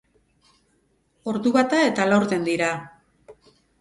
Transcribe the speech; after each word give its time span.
Ordu 1.33 1.51
bata 1.57 1.81
eta 1.91 2.09
laurden 2.13 2.49
dira. 2.49 2.71